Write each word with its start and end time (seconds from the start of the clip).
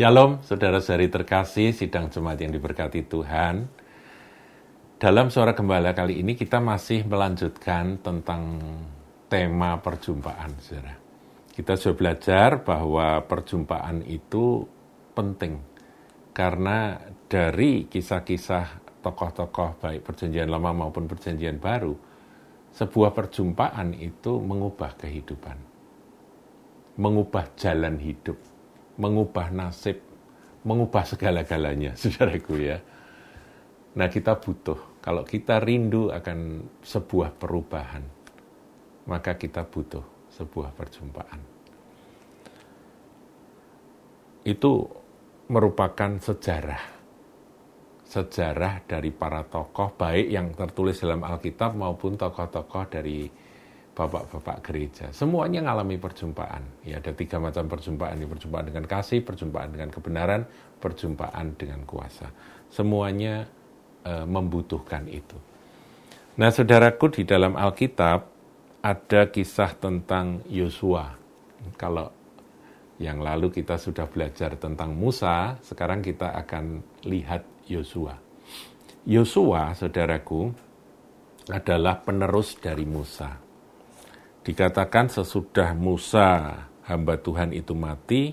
Shalom, 0.00 0.40
saudara-saudari 0.40 1.12
terkasih, 1.12 1.76
sidang 1.76 2.08
jemaat 2.08 2.40
yang 2.40 2.56
diberkati 2.56 3.04
Tuhan. 3.04 3.68
Dalam 4.96 5.28
suara 5.28 5.52
gembala 5.52 5.92
kali 5.92 6.24
ini 6.24 6.40
kita 6.40 6.56
masih 6.56 7.04
melanjutkan 7.04 8.00
tentang 8.00 8.64
tema 9.28 9.76
perjumpaan, 9.76 10.56
saudara. 10.56 10.96
Kita 11.52 11.76
sudah 11.76 11.96
belajar 12.00 12.64
bahwa 12.64 13.20
perjumpaan 13.28 14.00
itu 14.08 14.64
penting 15.12 15.60
karena 16.32 16.96
dari 17.28 17.84
kisah-kisah 17.84 19.04
tokoh-tokoh 19.04 19.84
baik 19.84 20.00
perjanjian 20.00 20.48
lama 20.48 20.72
maupun 20.72 21.12
perjanjian 21.12 21.60
baru, 21.60 21.92
sebuah 22.72 23.12
perjumpaan 23.12 23.92
itu 23.92 24.40
mengubah 24.40 24.96
kehidupan, 24.96 25.60
mengubah 26.96 27.52
jalan 27.52 28.00
hidup 28.00 28.49
mengubah 29.00 29.48
nasib, 29.48 30.04
mengubah 30.68 31.08
segala-galanya, 31.08 31.96
saudaraku 32.00 32.54
ya. 32.60 32.78
Nah 33.96 34.06
kita 34.12 34.36
butuh, 34.36 35.00
kalau 35.00 35.24
kita 35.24 35.58
rindu 35.64 36.12
akan 36.12 36.68
sebuah 36.84 37.34
perubahan, 37.40 38.04
maka 39.08 39.34
kita 39.34 39.64
butuh 39.64 40.04
sebuah 40.30 40.70
perjumpaan. 40.76 41.40
Itu 44.46 44.86
merupakan 45.50 46.20
sejarah. 46.22 47.00
Sejarah 48.06 48.86
dari 48.86 49.10
para 49.14 49.42
tokoh, 49.46 49.94
baik 49.94 50.26
yang 50.30 50.50
tertulis 50.54 50.98
dalam 51.02 51.22
Alkitab 51.22 51.74
maupun 51.74 52.18
tokoh-tokoh 52.18 52.84
dari 52.90 53.30
bapak-bapak 53.94 54.58
gereja. 54.64 55.06
Semuanya 55.10 55.60
mengalami 55.60 55.98
perjumpaan. 55.98 56.62
Ya, 56.86 57.02
ada 57.02 57.10
tiga 57.12 57.42
macam 57.42 57.66
perjumpaan. 57.66 58.16
Ini 58.16 58.26
perjumpaan 58.30 58.66
dengan 58.70 58.84
kasih, 58.86 59.20
perjumpaan 59.26 59.70
dengan 59.74 59.90
kebenaran, 59.90 60.46
perjumpaan 60.78 61.58
dengan 61.58 61.82
kuasa. 61.84 62.30
Semuanya 62.70 63.50
e, 64.06 64.12
membutuhkan 64.24 65.10
itu. 65.10 65.36
Nah, 66.38 66.54
saudaraku 66.54 67.20
di 67.20 67.22
dalam 67.26 67.58
Alkitab 67.58 68.20
ada 68.80 69.22
kisah 69.28 69.74
tentang 69.76 70.40
Yosua. 70.46 71.18
Kalau 71.76 72.08
yang 73.02 73.20
lalu 73.20 73.52
kita 73.52 73.76
sudah 73.76 74.08
belajar 74.08 74.56
tentang 74.56 74.96
Musa, 74.96 75.58
sekarang 75.60 76.00
kita 76.00 76.32
akan 76.46 76.80
lihat 77.04 77.44
Yosua. 77.68 78.16
Yosua, 79.04 79.76
saudaraku, 79.76 80.52
adalah 81.50 82.00
penerus 82.00 82.54
dari 82.56 82.86
Musa 82.86 83.49
Dikatakan 84.40 85.12
sesudah 85.12 85.76
Musa 85.76 86.56
hamba 86.88 87.20
Tuhan 87.20 87.52
itu 87.52 87.76
mati, 87.76 88.32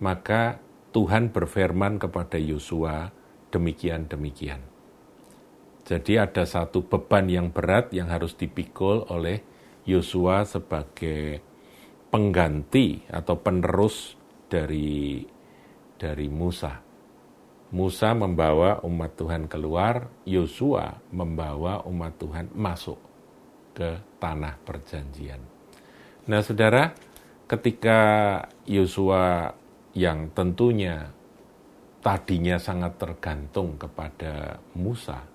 maka 0.00 0.56
Tuhan 0.96 1.28
berfirman 1.28 2.00
kepada 2.00 2.40
Yosua 2.40 3.12
demikian-demikian. 3.52 4.64
Jadi 5.84 6.16
ada 6.16 6.48
satu 6.48 6.88
beban 6.88 7.28
yang 7.28 7.52
berat 7.52 7.92
yang 7.92 8.08
harus 8.08 8.32
dipikul 8.32 9.04
oleh 9.12 9.44
Yosua 9.84 10.48
sebagai 10.48 11.42
pengganti 12.08 13.04
atau 13.12 13.36
penerus 13.36 14.16
dari 14.48 15.26
dari 16.00 16.28
Musa. 16.32 16.80
Musa 17.72 18.12
membawa 18.12 18.84
umat 18.84 19.16
Tuhan 19.16 19.48
keluar, 19.48 20.08
Yosua 20.28 21.00
membawa 21.12 21.84
umat 21.88 22.20
Tuhan 22.20 22.52
masuk 22.52 23.00
ke 23.72 24.11
tanah 24.22 24.54
perjanjian. 24.62 25.42
Nah, 26.30 26.38
saudara, 26.46 26.94
ketika 27.50 27.98
Yosua 28.70 29.50
yang 29.98 30.30
tentunya 30.30 31.10
tadinya 31.98 32.62
sangat 32.62 33.02
tergantung 33.02 33.74
kepada 33.74 34.62
Musa, 34.78 35.26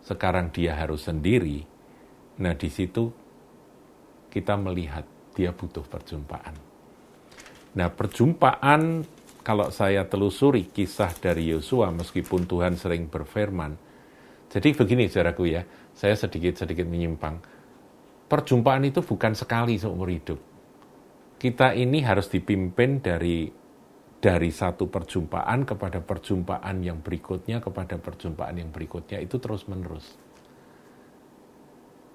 sekarang 0.00 0.48
dia 0.48 0.80
harus 0.80 1.04
sendiri. 1.04 1.60
Nah, 2.40 2.56
di 2.56 2.72
situ 2.72 3.12
kita 4.32 4.56
melihat 4.56 5.04
dia 5.36 5.52
butuh 5.52 5.84
perjumpaan. 5.84 6.56
Nah, 7.76 7.88
perjumpaan 7.92 9.04
kalau 9.44 9.68
saya 9.68 10.08
telusuri 10.08 10.72
kisah 10.72 11.12
dari 11.20 11.52
Yosua, 11.52 11.92
meskipun 11.92 12.48
Tuhan 12.48 12.80
sering 12.80 13.12
berfirman, 13.12 13.76
jadi 14.50 14.74
begini 14.74 15.06
saudaraku 15.06 15.46
ya, 15.46 15.62
saya 15.94 16.18
sedikit-sedikit 16.18 16.88
menyimpang. 16.88 17.59
Perjumpaan 18.30 18.86
itu 18.86 19.02
bukan 19.02 19.34
sekali 19.34 19.74
seumur 19.74 20.06
hidup. 20.06 20.38
Kita 21.34 21.74
ini 21.74 21.98
harus 22.06 22.30
dipimpin 22.30 23.02
dari 23.02 23.50
dari 24.20 24.50
satu 24.52 24.86
perjumpaan 24.86 25.66
kepada 25.66 25.98
perjumpaan 25.98 26.84
yang 26.84 27.02
berikutnya 27.02 27.58
kepada 27.58 27.96
perjumpaan 27.96 28.54
yang 28.54 28.70
berikutnya 28.70 29.18
itu 29.18 29.40
terus 29.42 29.66
menerus. 29.66 30.14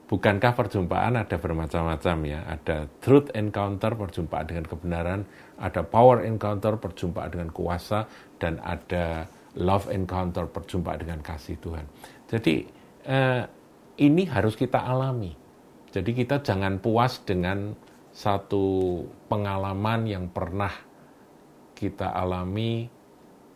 Bukankah 0.05 0.53
perjumpaan 0.53 1.17
ada 1.17 1.35
bermacam-macam 1.41 2.17
ya? 2.29 2.45
Ada 2.45 2.85
truth 3.01 3.33
encounter, 3.33 3.97
perjumpaan 3.97 4.45
dengan 4.45 4.65
kebenaran, 4.69 5.25
ada 5.57 5.81
power 5.81 6.21
encounter, 6.29 6.77
perjumpaan 6.77 7.33
dengan 7.33 7.49
kuasa, 7.49 8.05
dan 8.37 8.61
ada 8.61 9.25
love 9.57 9.89
encounter, 9.89 10.45
perjumpaan 10.45 11.01
dengan 11.01 11.25
kasih 11.25 11.57
Tuhan. 11.57 11.89
Jadi 12.29 12.69
eh, 13.01 13.43
ini 13.97 14.23
harus 14.29 14.53
kita 14.53 14.77
alami. 14.77 15.44
Jadi 15.95 16.11
kita 16.11 16.43
jangan 16.43 16.83
puas 16.83 17.23
dengan 17.23 17.71
satu 18.11 18.99
pengalaman 19.31 20.03
yang 20.03 20.27
pernah 20.27 20.71
kita 21.71 22.11
alami 22.11 22.83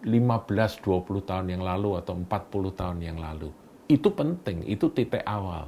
15-20 0.08 1.28
tahun 1.28 1.48
yang 1.52 1.64
lalu 1.68 2.00
atau 2.00 2.16
40 2.16 2.80
tahun 2.80 3.00
yang 3.04 3.20
lalu. 3.20 3.52
Itu 3.92 4.16
penting, 4.16 4.64
itu 4.72 4.88
titik 4.88 5.20
awal. 5.28 5.68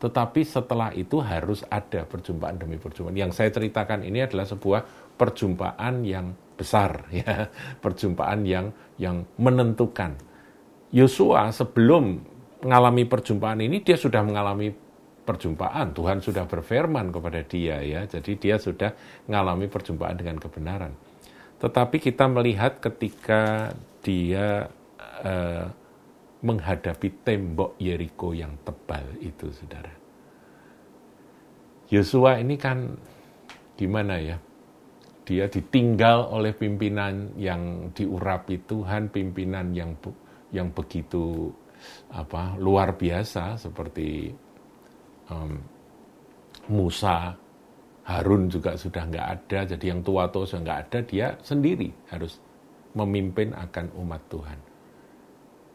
Tetapi 0.00 0.40
setelah 0.40 0.88
itu 0.96 1.20
harus 1.20 1.60
ada 1.68 2.08
perjumpaan 2.08 2.56
demi 2.56 2.80
perjumpaan. 2.80 3.16
Yang 3.16 3.36
saya 3.36 3.52
ceritakan 3.52 4.00
ini 4.00 4.24
adalah 4.24 4.48
sebuah 4.48 4.80
perjumpaan 5.20 6.00
yang 6.00 6.32
besar, 6.56 7.04
ya, 7.12 7.52
perjumpaan 7.84 8.40
yang 8.48 8.72
yang 8.96 9.28
menentukan. 9.36 10.16
Yosua 10.96 11.52
sebelum 11.52 12.24
mengalami 12.64 13.04
perjumpaan 13.04 13.60
ini 13.60 13.84
dia 13.84 14.00
sudah 14.00 14.24
mengalami 14.24 14.85
perjumpaan. 15.26 15.90
Tuhan 15.90 16.22
sudah 16.22 16.46
berfirman 16.46 17.10
kepada 17.10 17.42
dia 17.42 17.82
ya. 17.82 18.06
Jadi 18.06 18.38
dia 18.38 18.56
sudah 18.62 18.94
mengalami 19.26 19.66
perjumpaan 19.66 20.14
dengan 20.14 20.38
kebenaran. 20.38 20.94
Tetapi 21.58 21.98
kita 21.98 22.30
melihat 22.30 22.78
ketika 22.78 23.74
dia 24.06 24.70
uh, 25.26 25.66
menghadapi 26.46 27.26
tembok 27.26 27.74
Yeriko 27.82 28.30
yang 28.30 28.54
tebal 28.62 29.18
itu, 29.18 29.50
Saudara. 29.50 29.90
Yosua 31.90 32.38
ini 32.38 32.54
kan 32.54 32.94
gimana 33.74 34.22
ya? 34.22 34.38
Dia 35.26 35.50
ditinggal 35.50 36.30
oleh 36.30 36.54
pimpinan 36.54 37.34
yang 37.34 37.90
diurapi 37.90 38.62
Tuhan, 38.62 39.10
pimpinan 39.10 39.74
yang 39.74 39.98
yang 40.54 40.70
begitu 40.70 41.50
apa 42.14 42.54
luar 42.56 42.94
biasa 42.94 43.58
seperti 43.58 44.30
um, 45.30 45.58
Musa, 46.66 47.34
Harun 48.06 48.46
juga 48.50 48.78
sudah 48.78 49.06
nggak 49.06 49.26
ada, 49.26 49.58
jadi 49.74 49.84
yang 49.94 50.00
tua 50.02 50.30
tua 50.30 50.46
sudah 50.46 50.62
nggak 50.62 50.80
ada, 50.86 50.98
dia 51.02 51.26
sendiri 51.42 51.90
harus 52.10 52.38
memimpin 52.94 53.50
akan 53.54 53.86
umat 53.98 54.22
Tuhan. 54.30 54.58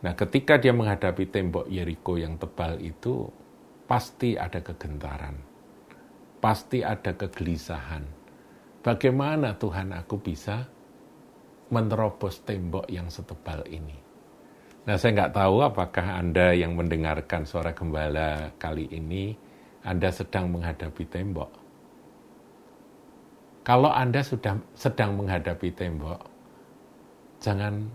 Nah, 0.01 0.13
ketika 0.17 0.57
dia 0.57 0.73
menghadapi 0.73 1.29
tembok 1.29 1.69
Yeriko 1.69 2.17
yang 2.17 2.39
tebal 2.41 2.81
itu, 2.81 3.29
pasti 3.85 4.33
ada 4.33 4.57
kegentaran, 4.63 5.37
pasti 6.41 6.81
ada 6.81 7.13
kegelisahan. 7.13 8.03
Bagaimana 8.81 9.53
Tuhan 9.61 9.93
aku 9.93 10.17
bisa 10.17 10.65
menerobos 11.69 12.41
tembok 12.41 12.89
yang 12.89 13.13
setebal 13.13 13.61
ini? 13.69 13.93
Nah, 14.81 14.97
saya 14.97 15.13
nggak 15.13 15.37
tahu 15.37 15.61
apakah 15.61 16.17
Anda 16.17 16.57
yang 16.57 16.73
mendengarkan 16.73 17.45
suara 17.45 17.69
gembala 17.77 18.49
kali 18.57 18.89
ini, 18.89 19.37
Anda 19.81 20.13
sedang 20.13 20.53
menghadapi 20.53 21.03
tembok. 21.09 21.51
Kalau 23.61 23.93
Anda 23.93 24.25
sudah 24.25 24.57
sedang 24.73 25.17
menghadapi 25.17 25.69
tembok, 25.73 26.21
jangan 27.41 27.89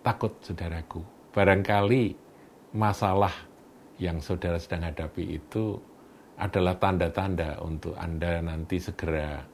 takut, 0.00 0.32
saudaraku. 0.40 1.04
Barangkali 1.30 2.16
masalah 2.76 3.32
yang 4.00 4.18
saudara 4.24 4.56
sedang 4.56 4.88
hadapi 4.88 5.36
itu 5.36 5.76
adalah 6.40 6.80
tanda-tanda 6.80 7.60
untuk 7.60 7.92
Anda 8.00 8.40
nanti 8.40 8.80
segera 8.80 9.44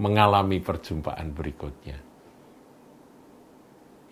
mengalami 0.00 0.56
perjumpaan 0.56 1.36
berikutnya 1.36 2.12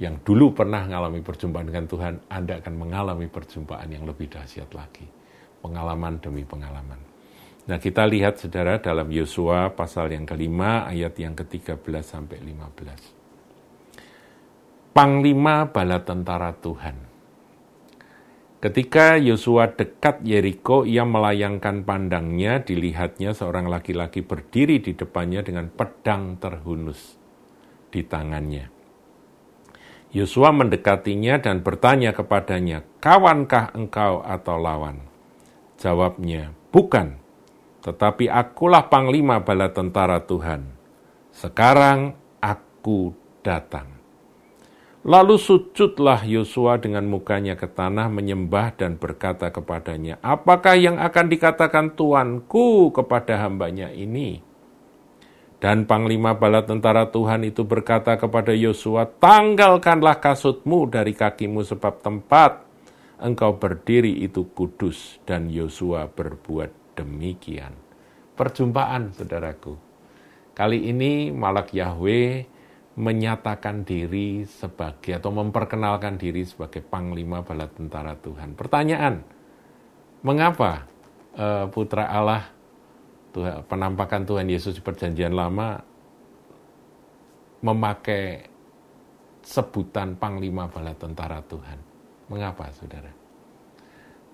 yang 0.01 0.17
dulu 0.25 0.57
pernah 0.57 0.89
mengalami 0.89 1.21
perjumpaan 1.21 1.69
dengan 1.69 1.85
Tuhan, 1.85 2.15
Anda 2.33 2.57
akan 2.65 2.75
mengalami 2.81 3.29
perjumpaan 3.29 3.85
yang 3.93 4.09
lebih 4.09 4.33
dahsyat 4.33 4.73
lagi. 4.73 5.05
Pengalaman 5.61 6.21
demi 6.21 6.45
pengalaman. 6.49 6.99
Nah 7.69 7.79
kita 7.79 8.09
lihat 8.09 8.41
saudara 8.41 8.81
dalam 8.81 9.13
Yosua 9.13 9.77
pasal 9.77 10.09
yang 10.11 10.25
kelima 10.25 10.89
ayat 10.89 11.13
yang 11.21 11.37
ke-13 11.37 12.03
sampai 12.03 12.41
15. 12.43 14.91
Panglima 14.91 15.71
bala 15.71 16.03
tentara 16.03 16.51
Tuhan. 16.57 17.11
Ketika 18.61 19.17
Yosua 19.17 19.73
dekat 19.73 20.21
Yeriko, 20.21 20.85
ia 20.85 21.07
melayangkan 21.07 21.87
pandangnya, 21.87 22.61
dilihatnya 22.61 23.33
seorang 23.33 23.73
laki-laki 23.73 24.21
berdiri 24.21 24.85
di 24.85 24.93
depannya 24.93 25.41
dengan 25.41 25.73
pedang 25.73 26.37
terhunus 26.37 27.17
di 27.89 28.05
tangannya. 28.05 28.69
Yosua 30.11 30.51
mendekatinya 30.53 31.41
dan 31.41 31.63
bertanya 31.63 32.13
kepadanya, 32.13 32.83
"Kawankah 32.99 33.73
engkau 33.79 34.27
atau 34.27 34.59
lawan?" 34.59 35.10
Jawabnya, 35.81 36.53
"Bukan, 36.69 37.17
tetapi 37.81 38.29
akulah 38.29 38.93
panglima 38.93 39.41
bala 39.41 39.73
tentara 39.73 40.21
Tuhan. 40.21 40.69
Sekarang 41.33 42.13
aku 42.45 43.17
datang." 43.41 44.01
Lalu 45.01 45.41
sujudlah 45.41 46.29
Yosua 46.29 46.77
dengan 46.77 47.09
mukanya 47.09 47.57
ke 47.57 47.65
tanah 47.65 48.13
menyembah 48.13 48.77
dan 48.77 49.01
berkata 49.01 49.49
kepadanya, 49.49 50.21
Apakah 50.21 50.77
yang 50.77 51.01
akan 51.01 51.27
dikatakan 51.33 51.97
Tuanku 51.97 52.93
kepada 52.93 53.41
hambanya 53.41 53.89
ini? 53.97 54.45
Dan 55.57 55.89
Panglima 55.89 56.37
Bala 56.37 56.69
Tentara 56.69 57.09
Tuhan 57.09 57.49
itu 57.49 57.65
berkata 57.65 58.21
kepada 58.21 58.53
Yosua, 58.53 59.09
Tanggalkanlah 59.09 60.21
kasutmu 60.21 60.93
dari 60.93 61.17
kakimu 61.17 61.65
sebab 61.65 62.05
tempat 62.05 62.70
engkau 63.21 63.61
berdiri 63.61 64.25
itu 64.25 64.49
kudus. 64.57 65.21
Dan 65.29 65.53
Yosua 65.53 66.09
berbuat 66.09 66.97
demikian. 66.99 67.77
Perjumpaan, 68.35 69.13
saudaraku. 69.13 69.77
Kali 70.57 70.91
ini 70.91 71.33
Malak 71.33 71.73
Yahweh 71.73 72.45
menyatakan 73.01 73.87
diri 73.87 74.45
sebagai 74.45 75.17
atau 75.17 75.33
memperkenalkan 75.33 76.21
diri 76.21 76.45
sebagai 76.45 76.85
panglima 76.85 77.41
bala 77.41 77.71
tentara 77.71 78.13
Tuhan. 78.19 78.59
Pertanyaan, 78.59 79.25
mengapa 80.21 80.85
uh, 81.39 81.65
putra 81.73 82.13
Allah 82.13 82.45
penampakan 83.71 84.27
Tuhan 84.27 84.51
Yesus 84.51 84.77
di 84.77 84.83
perjanjian 84.83 85.33
lama 85.33 85.81
memakai 87.65 88.51
sebutan 89.41 90.19
panglima 90.21 90.69
bala 90.69 90.93
tentara 90.93 91.41
Tuhan? 91.47 91.90
Mengapa, 92.31 92.71
saudara? 92.73 93.11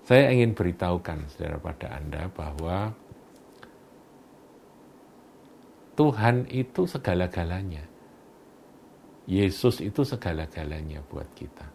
Saya 0.05 0.31
ingin 0.31 0.53
beritahukan, 0.53 1.27
saudara, 1.33 1.57
pada 1.59 1.97
Anda 1.97 2.29
bahwa 2.31 2.93
Tuhan 5.97 6.45
itu 6.53 6.85
segala-galanya 6.85 7.97
Yesus 9.27 9.83
itu 9.83 10.07
segala-galanya 10.07 11.03
buat 11.03 11.27
kita. 11.35 11.67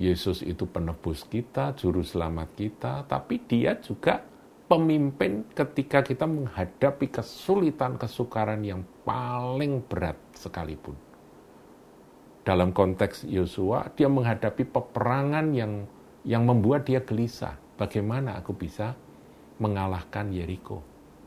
Yesus 0.00 0.40
itu 0.40 0.64
penebus 0.64 1.28
kita, 1.28 1.76
juru 1.76 2.00
selamat 2.00 2.56
kita, 2.56 3.04
tapi 3.04 3.44
dia 3.44 3.76
juga 3.76 4.24
pemimpin 4.64 5.44
ketika 5.52 6.00
kita 6.00 6.24
menghadapi 6.24 7.12
kesulitan 7.12 8.00
kesukaran 8.00 8.64
yang 8.64 8.80
paling 9.04 9.84
berat 9.84 10.16
sekalipun. 10.32 10.96
Dalam 12.46 12.70
konteks 12.70 13.26
Yosua, 13.26 13.90
dia 13.98 14.06
menghadapi 14.06 14.70
peperangan 14.70 15.50
yang 15.50 15.82
yang 16.22 16.46
membuat 16.46 16.86
dia 16.86 17.02
gelisah. 17.02 17.58
Bagaimana 17.74 18.38
aku 18.38 18.54
bisa 18.54 18.94
mengalahkan 19.58 20.30
Yeriko? 20.30 20.78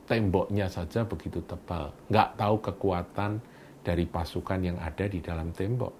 Temboknya 0.07 0.71
saja 0.71 1.04
begitu 1.04 1.44
tebal, 1.44 1.92
nggak 2.07 2.39
tahu 2.39 2.56
kekuatan 2.63 3.44
dari 3.83 4.07
pasukan 4.07 4.63
yang 4.63 4.77
ada 4.80 5.06
di 5.12 5.19
dalam 5.19 5.51
tembok. 5.51 5.94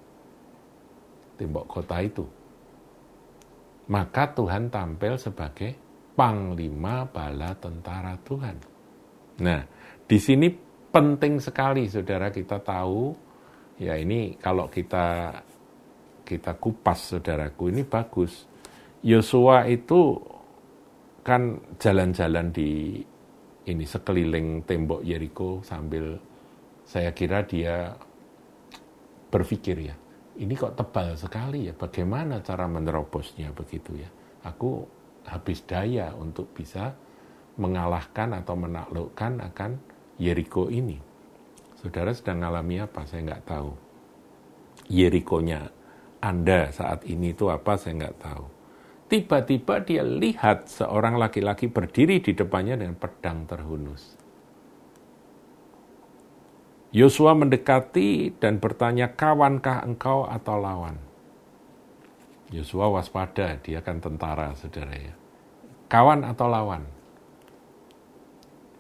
Tembok 1.36 1.66
kota 1.68 2.00
itu. 2.00 2.26
Maka 3.92 4.32
Tuhan 4.32 4.72
tampil 4.72 5.20
sebagai 5.20 5.76
panglima 6.16 7.04
bala 7.06 7.54
tentara 7.60 8.16
Tuhan. 8.24 8.56
Nah, 9.44 9.62
di 10.08 10.18
sini 10.18 10.48
penting 10.90 11.44
sekali 11.44 11.86
saudara 11.92 12.34
kita 12.34 12.64
tahu 12.64 13.29
ya 13.80 13.96
ini 13.96 14.36
kalau 14.38 14.68
kita 14.68 15.40
kita 16.28 16.54
kupas 16.62 17.16
saudaraku 17.16 17.74
ini 17.74 17.88
bagus. 17.88 18.46
Yosua 19.02 19.66
itu 19.72 20.20
kan 21.24 21.58
jalan-jalan 21.80 22.52
di 22.52 23.00
ini 23.70 23.86
sekeliling 23.86 24.68
tembok 24.68 25.02
Yeriko 25.02 25.64
sambil 25.64 26.20
saya 26.84 27.14
kira 27.14 27.46
dia 27.46 27.94
berpikir 29.30 29.78
ya, 29.78 29.96
ini 30.42 30.58
kok 30.58 30.74
tebal 30.74 31.14
sekali 31.14 31.70
ya, 31.70 31.74
bagaimana 31.78 32.42
cara 32.42 32.66
menerobosnya 32.66 33.54
begitu 33.54 33.94
ya. 33.94 34.10
Aku 34.42 34.90
habis 35.30 35.62
daya 35.70 36.10
untuk 36.18 36.50
bisa 36.50 36.98
mengalahkan 37.62 38.34
atau 38.42 38.58
menaklukkan 38.58 39.38
akan 39.54 39.72
Yeriko 40.18 40.74
ini. 40.74 41.09
Saudara 41.80 42.12
sedang 42.12 42.44
mengalami 42.44 42.84
apa? 42.84 43.08
Saya 43.08 43.24
nggak 43.24 43.48
tahu. 43.48 43.72
Yerikonya 44.92 45.72
Anda 46.20 46.76
saat 46.76 47.08
ini 47.08 47.32
itu 47.32 47.48
apa? 47.48 47.80
Saya 47.80 47.96
nggak 47.96 48.20
tahu. 48.20 48.46
Tiba-tiba 49.08 49.82
dia 49.88 50.04
lihat 50.04 50.68
seorang 50.68 51.16
laki-laki 51.16 51.72
berdiri 51.72 52.20
di 52.20 52.36
depannya 52.36 52.76
dengan 52.76 53.00
pedang 53.00 53.48
terhunus. 53.48 54.20
Yosua 56.92 57.38
mendekati 57.38 58.34
dan 58.38 58.60
bertanya, 58.60 59.14
kawankah 59.14 59.86
engkau 59.86 60.26
atau 60.26 60.58
lawan? 60.58 60.98
Yosua 62.50 62.90
waspada, 62.90 63.62
dia 63.62 63.80
kan 63.86 64.02
tentara, 64.02 64.58
saudara 64.58 64.94
ya. 64.98 65.14
Kawan 65.86 66.26
atau 66.26 66.50
lawan? 66.50 66.86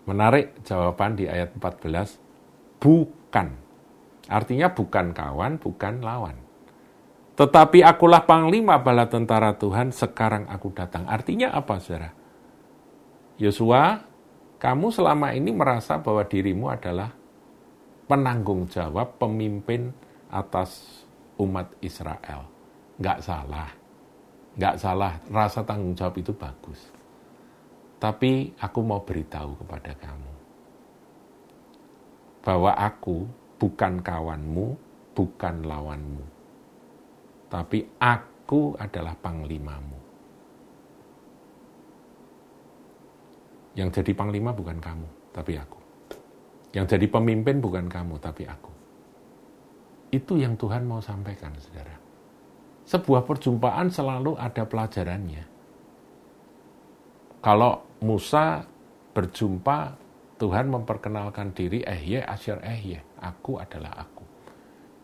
Menarik 0.09 0.57
jawaban 0.65 1.17
di 1.17 1.29
ayat 1.29 1.53
14, 1.53 2.28
bukan. 2.79 3.47
Artinya 4.29 4.71
bukan 4.71 5.11
kawan, 5.11 5.59
bukan 5.59 6.01
lawan. 6.01 6.37
Tetapi 7.39 7.87
akulah 7.87 8.27
panglima 8.27 8.75
bala 8.83 9.07
tentara 9.07 9.55
Tuhan, 9.55 9.95
sekarang 9.95 10.51
aku 10.51 10.75
datang. 10.75 11.07
Artinya 11.07 11.55
apa, 11.55 11.79
saudara? 11.79 12.11
Yosua, 13.39 14.03
kamu 14.59 14.91
selama 14.91 15.31
ini 15.31 15.55
merasa 15.55 16.03
bahwa 16.03 16.27
dirimu 16.27 16.67
adalah 16.67 17.15
penanggung 18.11 18.67
jawab 18.67 19.15
pemimpin 19.15 19.95
atas 20.27 21.05
umat 21.39 21.71
Israel. 21.79 22.43
Nggak 22.99 23.19
salah. 23.23 23.69
Nggak 24.59 24.75
salah, 24.75 25.13
rasa 25.31 25.63
tanggung 25.63 25.95
jawab 25.95 26.19
itu 26.19 26.35
bagus. 26.35 26.91
Tapi 28.03 28.51
aku 28.59 28.79
mau 28.83 28.99
beritahu 28.99 29.55
kepada 29.63 29.95
kamu. 29.95 30.28
Bahwa 32.49 32.73
aku 32.73 33.29
bukan 33.61 34.01
kawanmu, 34.01 34.73
bukan 35.13 35.55
lawanmu. 35.69 36.25
Tapi 37.45 37.85
aku 38.01 38.73
adalah 38.81 39.13
panglimamu. 39.21 39.99
Yang 43.77 44.01
jadi 44.01 44.17
panglima 44.17 44.49
bukan 44.49 44.81
kamu, 44.81 45.05
tapi 45.29 45.61
aku. 45.61 45.77
Yang 46.73 46.97
jadi 46.97 47.05
pemimpin 47.05 47.61
bukan 47.61 47.85
kamu, 47.85 48.17
tapi 48.17 48.49
aku. 48.49 48.73
Itu 50.09 50.41
yang 50.41 50.57
Tuhan 50.57 50.89
mau 50.89 50.97
sampaikan, 51.05 51.53
saudara. 51.61 52.01
Sebuah 52.89 53.29
perjumpaan 53.29 53.93
selalu 53.93 54.33
ada 54.41 54.65
pelajarannya. 54.65 55.45
Kalau 57.45 57.85
Musa 58.01 58.65
berjumpa, 59.13 60.08
Tuhan 60.39 60.71
memperkenalkan 60.71 61.51
diri, 61.51 61.83
eh 61.83 61.99
ye, 61.99 62.19
asyar 62.23 62.63
eh 62.63 62.79
ye, 62.95 62.99
aku 63.19 63.59
adalah 63.59 63.91
aku. 64.07 64.23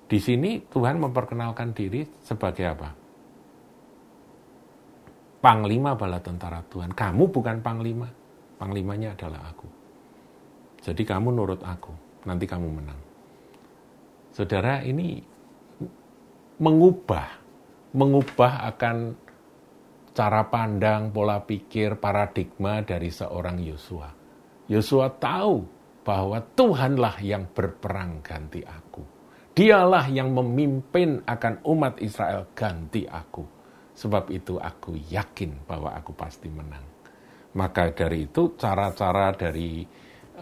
Di 0.07 0.15
sini 0.23 0.63
Tuhan 0.63 0.95
memperkenalkan 0.95 1.75
diri 1.75 2.07
sebagai 2.23 2.65
apa? 2.71 2.89
Panglima 5.43 5.93
bala 5.99 6.23
tentara 6.23 6.63
Tuhan. 6.71 6.95
Kamu 6.95 7.29
bukan 7.35 7.59
panglima, 7.59 8.07
panglimanya 8.55 9.11
adalah 9.13 9.51
aku. 9.51 9.67
Jadi 10.79 11.03
kamu 11.03 11.35
nurut 11.35 11.61
aku, 11.67 11.91
nanti 12.23 12.47
kamu 12.47 12.67
menang. 12.71 13.01
Saudara, 14.31 14.87
ini 14.87 15.19
mengubah, 16.63 17.27
mengubah 17.91 18.71
akan 18.71 19.19
cara 20.15 20.47
pandang, 20.47 21.11
pola 21.11 21.43
pikir, 21.43 21.99
paradigma 21.99 22.79
dari 22.79 23.11
seorang 23.11 23.59
Yosua. 23.59 24.24
Yosua 24.65 25.13
tahu 25.21 25.61
bahwa 26.05 26.37
Tuhanlah 26.53 27.17
yang 27.21 27.49
berperang 27.49 28.21
ganti 28.21 28.61
aku. 28.61 29.01
Dialah 29.55 30.11
yang 30.11 30.35
memimpin 30.35 31.23
akan 31.25 31.63
umat 31.65 31.97
Israel 32.03 32.51
ganti 32.53 33.07
aku. 33.09 33.41
Sebab 33.95 34.27
itu 34.29 34.59
aku 34.59 34.99
yakin 35.09 35.63
bahwa 35.63 35.95
aku 35.95 36.11
pasti 36.11 36.51
menang. 36.51 36.83
Maka 37.55 37.95
dari 37.95 38.27
itu 38.27 38.51
cara-cara 38.59 39.31
dari 39.31 39.87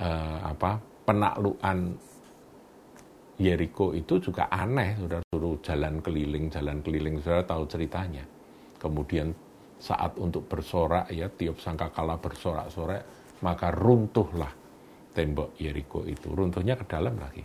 uh, 0.02 0.40
apa 0.42 0.82
penaklukan 1.06 1.78
Yeriko 3.38 3.94
itu 3.94 4.18
juga 4.22 4.50
aneh 4.50 4.98
sudah 4.98 5.22
suruh 5.30 5.58
jalan 5.62 6.02
keliling, 6.02 6.50
jalan 6.50 6.82
keliling, 6.82 7.18
saudara 7.22 7.46
tahu 7.46 7.64
ceritanya. 7.70 8.26
Kemudian 8.78 9.30
saat 9.78 10.18
untuk 10.18 10.50
bersorak 10.50 11.10
ya 11.14 11.30
tiup 11.30 11.58
sangkakala 11.62 12.18
bersorak-sorak 12.18 13.23
maka 13.44 13.68
runtuhlah 13.76 14.64
tembok 15.12 15.60
Yeriko 15.60 16.08
itu. 16.08 16.32
Runtuhnya 16.32 16.80
ke 16.80 16.86
dalam 16.88 17.20
lagi. 17.20 17.44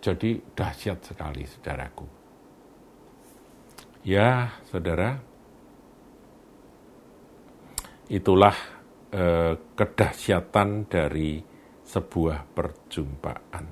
Jadi 0.00 0.40
dahsyat 0.56 0.98
sekali 1.04 1.44
saudaraku. 1.44 2.06
Ya 4.08 4.48
saudara. 4.66 5.20
Itulah 8.06 8.56
eh, 9.10 9.54
kedahsyatan 9.74 10.86
dari 10.86 11.42
sebuah 11.84 12.48
perjumpaan. 12.54 13.66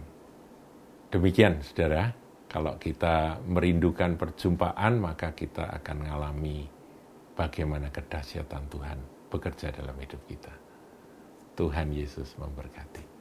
Demikian 1.09 1.65
saudara. 1.65 2.13
Kalau 2.51 2.79
kita 2.79 3.43
merindukan 3.51 4.15
perjumpaan, 4.15 5.03
maka 5.03 5.35
kita 5.35 5.75
akan 5.75 6.07
mengalami 6.07 6.63
bagaimana 7.35 7.91
kedahsyatan 7.91 8.71
Tuhan 8.71 9.14
bekerja 9.35 9.75
dalam 9.75 9.99
hidup 9.99 10.23
kita. 10.31 10.55
Tuhan 11.59 11.91
Yesus 11.91 12.39
memberkati. 12.39 13.14